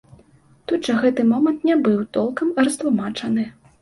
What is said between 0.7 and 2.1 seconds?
Тут жа гэты момант не быў